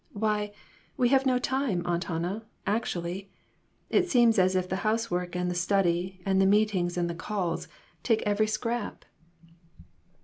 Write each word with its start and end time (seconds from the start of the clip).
"Why, 0.25 0.51
we 0.97 1.09
have 1.09 1.27
no 1.27 1.37
time, 1.37 1.83
Aunt 1.85 2.05
Hannah, 2.05 2.43
actu 2.65 2.99
ally. 3.01 3.25
It 3.91 4.09
seems 4.09 4.39
as 4.39 4.55
if 4.55 4.67
the 4.67 4.77
housework 4.77 5.35
and 5.35 5.47
the 5.51 5.53
study, 5.53 6.21
the 6.25 6.33
meetings 6.43 6.97
and 6.97 7.07
the 7.07 7.13
calls, 7.13 7.67
take 8.01 8.23
every 8.23 8.47
scrap." 8.47 9.05